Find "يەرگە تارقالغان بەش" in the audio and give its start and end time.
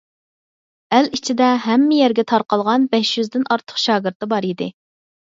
1.99-3.11